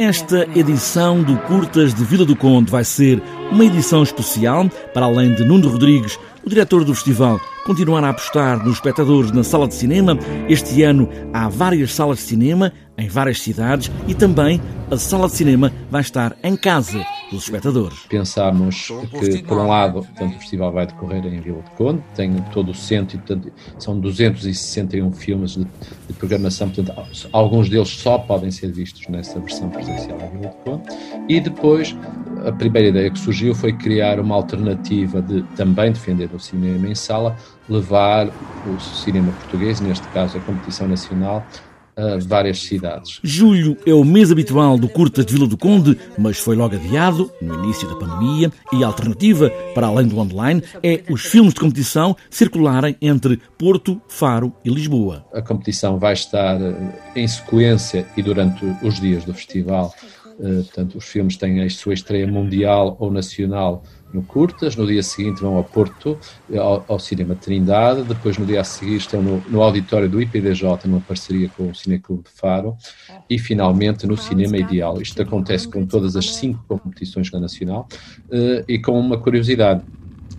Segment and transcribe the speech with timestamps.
[0.00, 5.34] Esta edição do Curtas de Vila do Conde vai ser uma edição especial, para além
[5.34, 9.74] de Nuno Rodrigues, o diretor do festival, continuar a apostar nos espectadores na sala de
[9.74, 10.18] cinema.
[10.48, 14.58] Este ano há várias salas de cinema em várias cidades e também
[14.90, 18.00] a sala de cinema vai estar em casa dos espectadores.
[18.08, 18.88] Pensamos
[19.18, 22.70] que, por um lado, portanto, o festival vai decorrer em Vila de Conde, tem todo
[22.70, 26.92] o centro, portanto, são 261 filmes de, de, programação, portanto,
[27.32, 30.82] alguns deles só podem ser vistos nessa versão presencial em Vila de Conde,
[31.28, 31.96] e depois
[32.44, 36.94] a primeira ideia que surgiu foi criar uma alternativa de também defender o cinema em
[36.94, 37.36] sala,
[37.68, 38.28] levar
[38.66, 41.46] o cinema português, neste caso a competição nacional,
[41.96, 43.20] a várias cidades.
[43.22, 47.30] Julho é o mês habitual do Curtas de Vila do Conde, mas foi logo adiado
[47.40, 51.60] no início da pandemia e a alternativa, para além do online, é os filmes de
[51.60, 55.24] competição circularem entre Porto, Faro e Lisboa.
[55.32, 56.74] A competição vai estar eh,
[57.16, 59.94] em sequência e durante os dias do festival
[60.42, 63.82] eh, portanto, os filmes têm a sua estreia mundial ou nacional
[64.12, 66.18] no Curtas, no dia seguinte vão ao Porto,
[66.52, 70.64] ao, ao Cinema Trindade, depois no dia a seguir estão no, no auditório do IPDJ,
[70.86, 72.76] numa parceria com o Cineclube de Faro,
[73.28, 75.00] e finalmente no Cinema Ideal.
[75.00, 77.86] Isto acontece com todas as cinco competições da Nacional,
[78.30, 79.82] uh, e com uma curiosidade,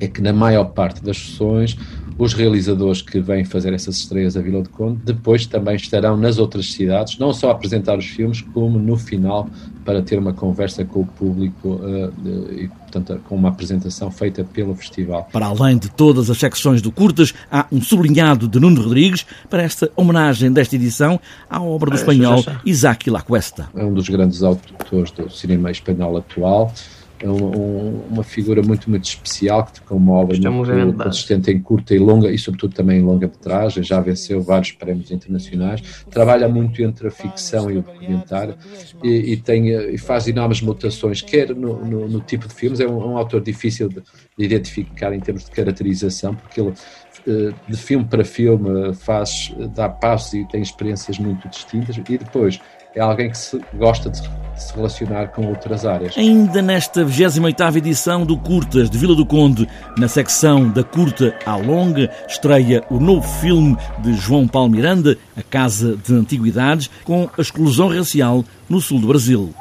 [0.00, 1.78] é que na maior parte das sessões
[2.16, 6.38] os realizadores que vêm fazer essas estreias a Vila de Conde depois também estarão nas
[6.38, 9.48] outras cidades, não só a apresentar os filmes, como no final
[9.84, 14.74] para ter uma conversa com o público uh, e, portanto, com uma apresentação feita pelo
[14.74, 15.28] festival.
[15.32, 19.62] Para além de todas as secções do Curtas, há um sublinhado de Nuno Rodrigues para
[19.62, 23.68] esta homenagem desta edição à obra do espanhol Isaac Lacuesta.
[23.74, 26.72] É um dos grandes autores do cinema espanhol atual
[27.20, 31.50] é um, uma figura muito, muito especial, que com uma obra Estamos é muito consistente
[31.50, 36.04] em curta e longa, e sobretudo também em longa metragem, já venceu vários prémios internacionais,
[36.10, 38.56] trabalha muito entre a ficção e o documentário,
[39.02, 42.86] e, e tem, e faz enormes mutações, quer no, no, no tipo de filmes, é
[42.86, 44.02] um, um autor difícil de,
[44.36, 46.72] de, identificar em termos de caracterização, porque ele
[47.26, 52.60] eh, de filme para filme faz, dá passos e tem experiências muito distintas, e depois
[52.94, 54.20] é alguém que se gosta de
[54.56, 56.16] se relacionar com outras áreas.
[56.16, 61.56] Ainda nesta 28ª edição do Curtas de Vila do Conde, na secção da curta à
[61.56, 67.40] longa, estreia o novo filme de João Paulo Miranda, A Casa de Antiguidades, com a
[67.40, 69.54] exclusão racial no sul do Brasil.